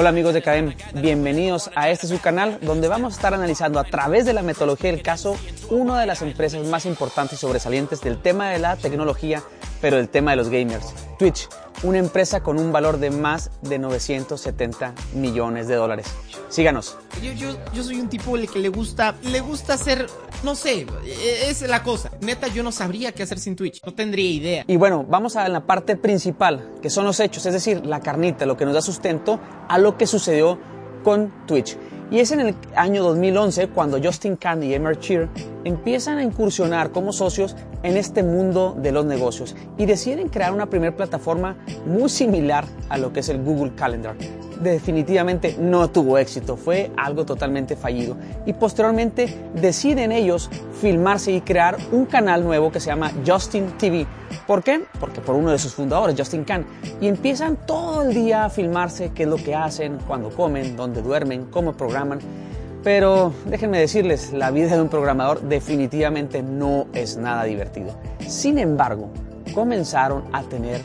[0.00, 3.84] Hola amigos de Cadem, bienvenidos a este su canal donde vamos a estar analizando a
[3.84, 5.36] través de la metodología del caso
[5.70, 9.42] una de las empresas más importantes y sobresalientes del tema de la tecnología,
[9.80, 11.48] pero del tema de los gamers, Twitch,
[11.82, 16.06] una empresa con un valor de más de 970 millones de dólares.
[16.48, 16.96] Síganos.
[17.22, 20.06] Yo, yo, yo soy un tipo que le gusta, le gusta hacer,
[20.42, 22.10] no sé, es la cosa.
[22.20, 24.64] Neta, yo no sabría qué hacer sin Twitch, no tendría idea.
[24.66, 28.46] Y bueno, vamos a la parte principal, que son los hechos, es decir, la carnita,
[28.46, 30.58] lo que nos da sustento a lo que sucedió
[31.08, 31.74] con Twitch.
[32.10, 35.26] Y es en el año 2011 cuando Justin Khan y Emer Cheer
[35.64, 40.68] empiezan a incursionar como socios en este mundo de los negocios y deciden crear una
[40.68, 44.16] primera plataforma muy similar a lo que es el Google Calendar.
[44.60, 48.16] Definitivamente no tuvo éxito, fue algo totalmente fallido.
[48.44, 54.06] Y posteriormente deciden ellos filmarse y crear un canal nuevo que se llama Justin TV.
[54.46, 54.84] ¿Por qué?
[54.98, 56.66] Porque por uno de sus fundadores, Justin Khan.
[57.00, 61.02] Y empiezan todo el día a filmarse qué es lo que hacen, cuando comen, dónde
[61.02, 62.18] duermen, cómo programan.
[62.82, 67.94] Pero déjenme decirles, la vida de un programador definitivamente no es nada divertido.
[68.26, 69.10] Sin embargo,
[69.54, 70.80] comenzaron a tener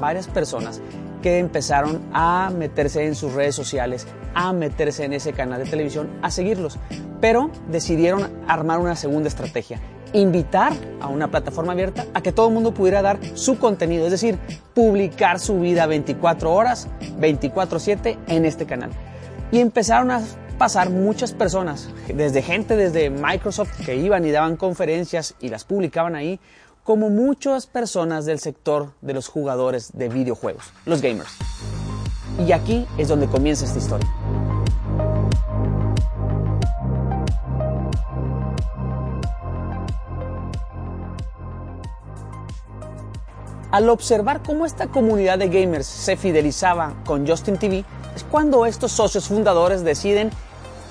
[0.00, 0.80] varias personas
[1.20, 6.08] que empezaron a meterse en sus redes sociales, a meterse en ese canal de televisión,
[6.22, 6.78] a seguirlos.
[7.20, 9.80] Pero decidieron armar una segunda estrategia,
[10.12, 14.12] invitar a una plataforma abierta a que todo el mundo pudiera dar su contenido, es
[14.12, 14.38] decir,
[14.74, 18.90] publicar su vida 24 horas, 24/7 en este canal.
[19.50, 20.22] Y empezaron a
[20.58, 26.16] pasar muchas personas, desde gente desde Microsoft que iban y daban conferencias y las publicaban
[26.16, 26.40] ahí,
[26.88, 31.28] como muchas personas del sector de los jugadores de videojuegos, los gamers.
[32.46, 34.08] Y aquí es donde comienza esta historia.
[43.70, 47.84] Al observar cómo esta comunidad de gamers se fidelizaba con Justin TV,
[48.16, 50.30] es cuando estos socios fundadores deciden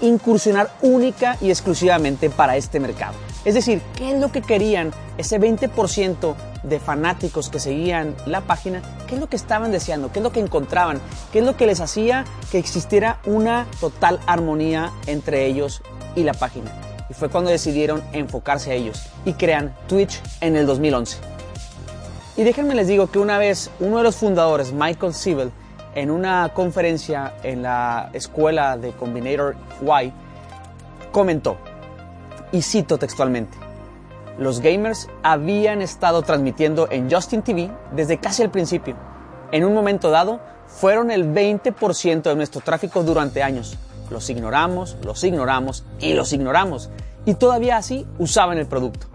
[0.00, 3.14] incursionar única y exclusivamente para este mercado.
[3.44, 8.80] Es decir, ¿qué es lo que querían ese 20% de fanáticos que seguían la página?
[9.06, 10.10] ¿Qué es lo que estaban deseando?
[10.10, 10.98] ¿Qué es lo que encontraban?
[11.30, 15.82] ¿Qué es lo que les hacía que existiera una total armonía entre ellos
[16.16, 16.72] y la página?
[17.10, 21.18] Y fue cuando decidieron enfocarse a ellos y crean Twitch en el 2011.
[22.36, 25.50] Y déjenme les digo que una vez uno de los fundadores, Michael Siebel,
[25.94, 30.12] en una conferencia en la escuela de Combinator Y,
[31.12, 31.58] comentó,
[32.54, 33.58] y cito textualmente,
[34.38, 38.94] los gamers habían estado transmitiendo en Justin TV desde casi el principio.
[39.50, 43.76] En un momento dado, fueron el 20% de nuestro tráfico durante años.
[44.08, 46.90] Los ignoramos, los ignoramos y los ignoramos.
[47.26, 49.08] Y todavía así usaban el producto.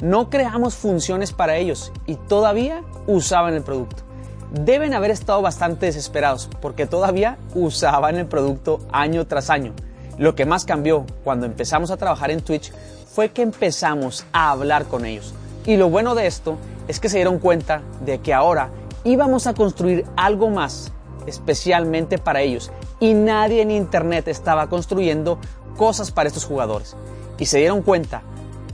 [0.00, 4.04] No creamos funciones para ellos y todavía usaban el producto
[4.52, 9.72] deben haber estado bastante desesperados porque todavía usaban el producto año tras año.
[10.18, 12.72] Lo que más cambió cuando empezamos a trabajar en Twitch
[13.06, 15.34] fue que empezamos a hablar con ellos.
[15.66, 16.56] Y lo bueno de esto
[16.88, 18.70] es que se dieron cuenta de que ahora
[19.04, 20.92] íbamos a construir algo más
[21.26, 22.70] especialmente para ellos
[23.00, 25.38] y nadie en internet estaba construyendo
[25.76, 26.96] cosas para estos jugadores.
[27.38, 28.22] Y se dieron cuenta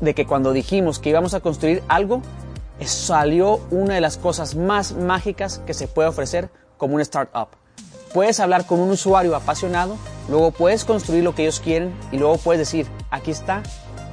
[0.01, 2.23] de que cuando dijimos que íbamos a construir algo,
[2.85, 7.49] salió una de las cosas más mágicas que se puede ofrecer como un startup.
[8.13, 9.97] Puedes hablar con un usuario apasionado,
[10.31, 13.63] luego puedes construir lo que ellos quieren y luego puedes decir, aquí está,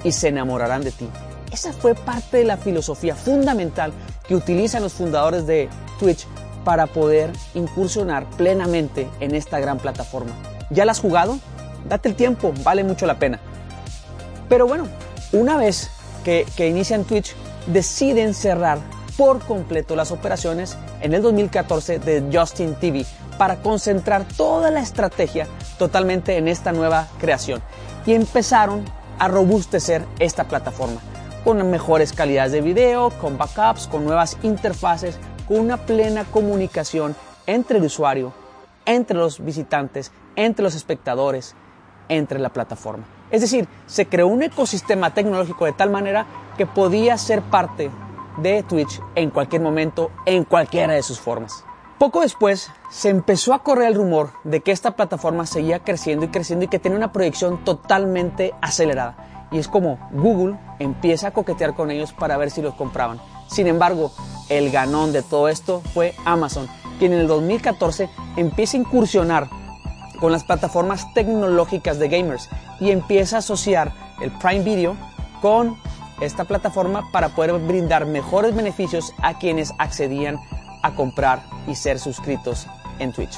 [0.04, 1.08] y se enamorarán de ti.
[1.52, 3.94] Esa fue parte de la filosofía fundamental
[4.28, 5.70] que utilizan los fundadores de
[6.00, 6.28] Twitch
[6.66, 10.32] para poder incursionar plenamente en esta gran plataforma.
[10.70, 11.40] ¿Ya la has jugado?
[11.88, 13.40] Date el tiempo, vale mucho la pena.
[14.50, 14.88] Pero bueno,
[15.32, 15.90] una vez
[16.26, 17.36] que, que inician Twitch,
[17.68, 18.80] deciden cerrar
[19.18, 23.06] por completo las operaciones en el 2014 de Justin TV
[23.38, 27.62] para concentrar toda la estrategia totalmente en esta nueva creación
[28.06, 28.86] y empezaron
[29.20, 31.02] a robustecer esta plataforma
[31.44, 35.18] con mejores calidades de video, con backups, con nuevas interfaces,
[35.48, 38.34] con una plena comunicación entre el usuario,
[38.86, 41.56] entre los visitantes, entre los espectadores,
[42.10, 43.06] entre la plataforma.
[43.32, 46.26] Es decir, se creó un ecosistema tecnológico de tal manera
[46.58, 47.90] que podía ser parte
[48.38, 51.64] de Twitch en cualquier momento, en cualquiera de sus formas.
[51.98, 56.28] Poco después se empezó a correr el rumor de que esta plataforma seguía creciendo y
[56.28, 59.48] creciendo y que tenía una proyección totalmente acelerada.
[59.52, 63.20] Y es como Google empieza a coquetear con ellos para ver si los compraban.
[63.48, 64.12] Sin embargo,
[64.50, 66.68] el ganón de todo esto fue Amazon,
[67.00, 69.50] quien en el 2014 empieza a incursionar
[70.20, 72.48] con las plataformas tecnológicas de gamers
[72.80, 73.92] y empieza a asociar
[74.22, 74.96] el Prime Video
[75.42, 75.76] con
[76.22, 80.57] esta plataforma para poder brindar mejores beneficios a quienes accedían a
[80.96, 82.68] comprar y ser suscritos
[83.00, 83.38] en Twitch.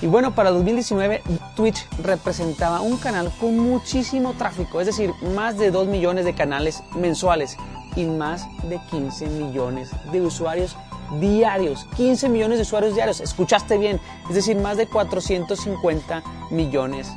[0.00, 1.22] Y bueno, para 2019
[1.54, 6.82] Twitch representaba un canal con muchísimo tráfico, es decir, más de 2 millones de canales
[6.94, 7.56] mensuales
[7.96, 10.76] y más de 15 millones de usuarios
[11.20, 11.86] diarios.
[11.96, 17.08] 15 millones de usuarios diarios, escuchaste bien, es decir, más de 450 millones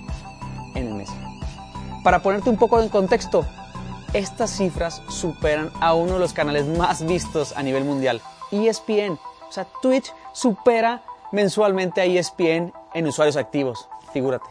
[0.75, 1.09] en el mes.
[2.03, 3.45] Para ponerte un poco en contexto,
[4.13, 8.21] estas cifras superan a uno de los canales más vistos a nivel mundial,
[8.51, 9.19] ESPN.
[9.47, 14.45] O sea, Twitch supera mensualmente a ESPN en usuarios activos, figúrate.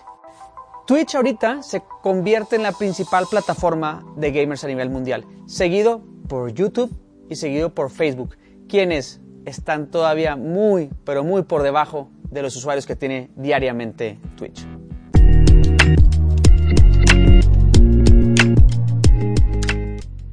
[0.87, 6.53] Twitch ahorita se convierte en la principal plataforma de gamers a nivel mundial, seguido por
[6.53, 6.95] YouTube
[7.29, 8.37] y seguido por Facebook,
[8.69, 14.67] quienes están todavía muy, pero muy por debajo de los usuarios que tiene diariamente Twitch.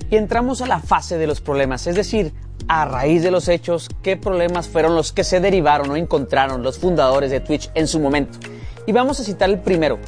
[0.09, 2.33] Y entramos a la fase de los problemas, es decir,
[2.67, 6.79] a raíz de los hechos, qué problemas fueron los que se derivaron o encontraron los
[6.79, 8.39] fundadores de Twitch en su momento.
[8.85, 9.99] Y vamos a citar el primero.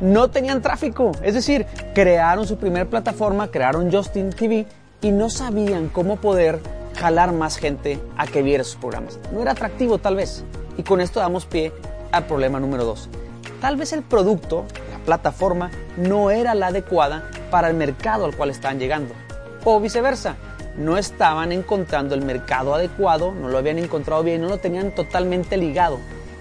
[0.00, 4.66] No tenían tráfico, es decir, crearon su primera plataforma, crearon Justin TV
[5.00, 6.60] y no sabían cómo poder
[6.98, 9.18] jalar más gente a que viera sus programas.
[9.32, 10.44] No era atractivo tal vez.
[10.76, 11.72] Y con esto damos pie
[12.12, 13.08] al problema número dos.
[13.60, 18.50] Tal vez el producto, la plataforma, no era la adecuada para el mercado al cual
[18.50, 19.14] estaban llegando
[19.64, 20.36] o viceversa.
[20.78, 25.56] No estaban encontrando el mercado adecuado, no lo habían encontrado bien, no lo tenían totalmente
[25.56, 25.98] ligado.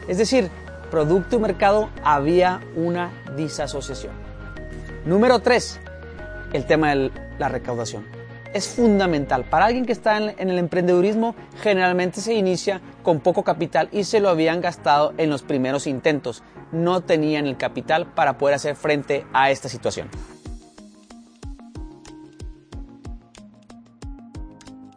[0.07, 0.49] Es decir,
[0.91, 4.13] producto y mercado había una disasociación.
[5.05, 5.79] Número 3.
[6.53, 8.05] El tema de la recaudación.
[8.53, 9.43] Es fundamental.
[9.43, 14.19] Para alguien que está en el emprendedurismo, generalmente se inicia con poco capital y se
[14.19, 16.43] lo habían gastado en los primeros intentos.
[16.71, 20.09] No tenían el capital para poder hacer frente a esta situación.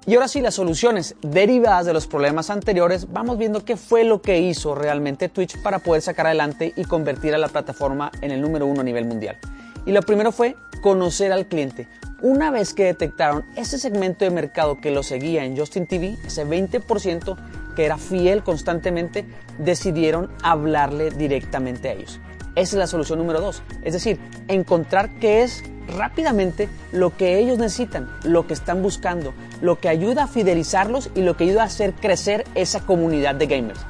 [0.07, 4.23] Y ahora sí, las soluciones derivadas de los problemas anteriores, vamos viendo qué fue lo
[4.23, 8.41] que hizo realmente Twitch para poder sacar adelante y convertir a la plataforma en el
[8.41, 9.39] número uno a nivel mundial.
[9.85, 11.87] Y lo primero fue conocer al cliente.
[12.23, 16.47] Una vez que detectaron ese segmento de mercado que lo seguía en Justin TV, ese
[16.47, 17.37] 20%
[17.77, 19.27] que era fiel constantemente,
[19.59, 22.21] decidieron hablarle directamente a ellos.
[22.57, 23.63] Esa es la solución número dos.
[23.83, 24.19] Es decir,
[24.49, 30.25] encontrar qué es rápidamente lo que ellos necesitan, lo que están buscando, lo que ayuda
[30.25, 33.81] a fidelizarlos y lo que ayuda a hacer crecer esa comunidad de gamers.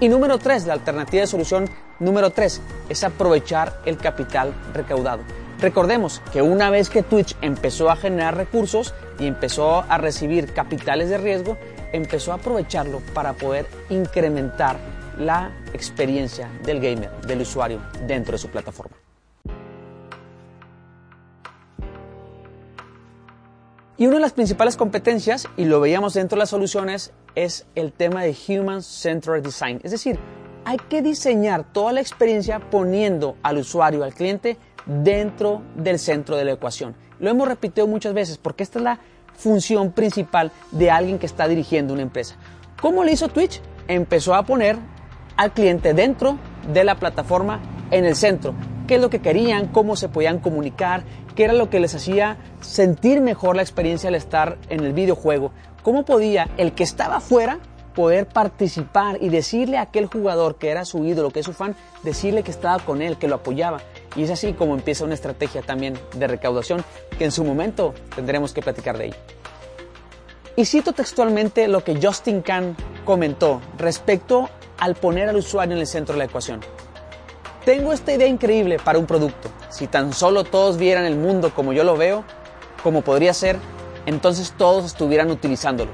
[0.00, 1.68] Y número tres, la alternativa de solución
[1.98, 5.22] número tres es aprovechar el capital recaudado.
[5.60, 11.10] Recordemos que una vez que Twitch empezó a generar recursos y empezó a recibir capitales
[11.10, 11.58] de riesgo,
[11.92, 14.78] empezó a aprovecharlo para poder incrementar
[15.18, 18.96] la experiencia del gamer, del usuario dentro de su plataforma.
[24.00, 27.92] Y una de las principales competencias, y lo veíamos dentro de las soluciones, es el
[27.92, 29.78] tema de Human Centered Design.
[29.82, 30.18] Es decir,
[30.64, 34.56] hay que diseñar toda la experiencia poniendo al usuario, al cliente,
[34.86, 36.96] dentro del centro de la ecuación.
[37.18, 39.00] Lo hemos repetido muchas veces porque esta es la
[39.34, 42.36] función principal de alguien que está dirigiendo una empresa.
[42.80, 43.60] ¿Cómo le hizo Twitch?
[43.86, 44.78] Empezó a poner
[45.36, 46.38] al cliente dentro
[46.72, 47.60] de la plataforma
[47.90, 48.54] en el centro.
[48.90, 49.68] ¿Qué es lo que querían?
[49.68, 51.04] ¿Cómo se podían comunicar?
[51.36, 55.52] qué era lo que les hacía sentir mejor la experiencia al estar en el videojuego,
[55.84, 57.60] cómo podía el que estaba afuera
[57.94, 61.76] poder participar y decirle a aquel jugador que era su ídolo, que es su fan,
[62.02, 63.80] decirle que estaba con él, que lo apoyaba.
[64.16, 66.82] Y es así como empieza una estrategia también de recaudación
[67.16, 69.16] que en su momento tendremos que platicar de ella.
[70.56, 72.74] Y cito textualmente lo que Justin Khan
[73.04, 76.60] comentó respecto al poner al usuario en el centro de la ecuación.
[77.64, 79.50] Tengo esta idea increíble para un producto.
[79.68, 82.24] Si tan solo todos vieran el mundo como yo lo veo,
[82.82, 83.58] como podría ser,
[84.06, 85.90] entonces todos estuvieran utilizándolo.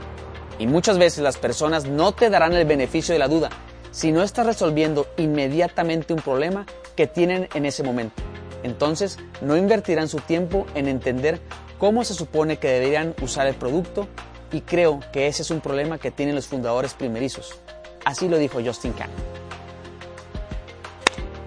[0.61, 3.51] Y muchas veces las personas no te darán el beneficio de la duda
[3.91, 8.23] si no estás resolviendo inmediatamente un problema que tienen en ese momento.
[8.63, 11.41] Entonces no invertirán su tiempo en entender
[11.79, 14.07] cómo se supone que deberían usar el producto
[14.53, 17.59] y creo que ese es un problema que tienen los fundadores primerizos.
[18.05, 19.11] Así lo dijo Justin Khan.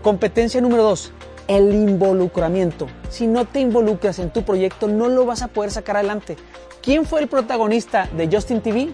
[0.10, 1.12] Competencia número 2,
[1.48, 2.88] el involucramiento.
[3.10, 6.36] Si no te involucras en tu proyecto, no lo vas a poder sacar adelante.
[6.82, 8.90] ¿Quién fue el protagonista de Justin TV?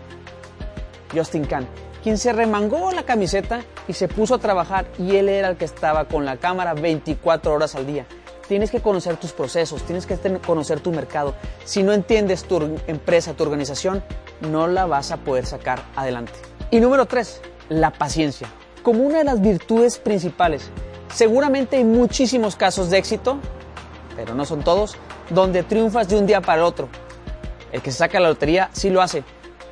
[1.15, 1.65] Justin Khan,
[2.03, 5.63] quien se remangó la camiseta y se puso a trabajar y él era el que
[5.63, 8.05] estaba con la cámara 24 horas al día.
[8.49, 11.33] Tienes que conocer tus procesos, tienes que conocer tu mercado.
[11.63, 14.03] Si no entiendes tu empresa, tu organización,
[14.41, 16.33] no la vas a poder sacar adelante.
[16.71, 18.49] Y número 3, la paciencia.
[18.83, 20.69] Como una de las virtudes principales,
[21.15, 23.37] Seguramente hay muchísimos casos de éxito,
[24.17, 24.97] pero no son todos,
[25.29, 26.89] donde triunfas de un día para el otro.
[27.71, 29.23] El que se saca la lotería sí lo hace,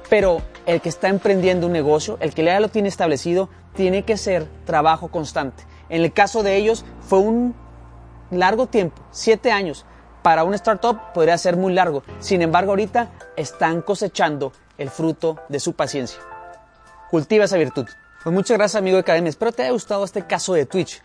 [0.09, 4.15] pero el que está emprendiendo un negocio, el que ya lo tiene establecido, tiene que
[4.15, 5.65] ser trabajo constante.
[5.89, 7.53] En el caso de ellos fue un
[8.31, 9.85] largo tiempo, siete años.
[10.21, 12.03] Para una startup podría ser muy largo.
[12.19, 16.21] Sin embargo, ahorita están cosechando el fruto de su paciencia.
[17.11, 17.85] Cultiva esa virtud.
[18.23, 19.29] Pues muchas gracias, amigo de Academia.
[19.29, 21.01] Espero te haya gustado este caso de Twitch,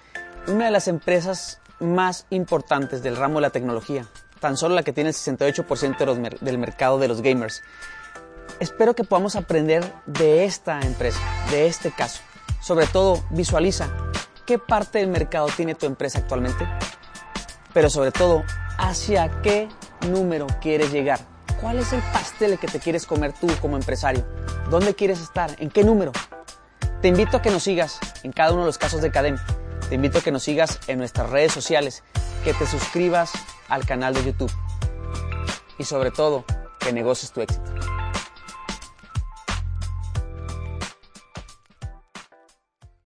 [0.48, 4.06] una de las empresas más importantes del ramo de la tecnología.
[4.40, 7.62] Tan solo la que tiene el 68% del mercado de los gamers.
[8.58, 12.22] Espero que podamos aprender de esta empresa, de este caso.
[12.60, 13.88] Sobre todo, visualiza
[14.46, 16.66] qué parte del mercado tiene tu empresa actualmente,
[17.72, 18.42] pero sobre todo,
[18.78, 19.68] hacia qué
[20.08, 21.20] número quieres llegar.
[21.60, 24.24] ¿Cuál es el pastel que te quieres comer tú como empresario?
[24.70, 25.50] ¿Dónde quieres estar?
[25.58, 26.12] ¿En qué número?
[27.02, 29.36] Te invito a que nos sigas en cada uno de los casos de Cadem.
[29.88, 32.02] Te invito a que nos sigas en nuestras redes sociales,
[32.44, 33.32] que te suscribas
[33.68, 34.52] al canal de YouTube
[35.78, 36.44] y sobre todo,
[36.78, 37.97] que negocies tu éxito.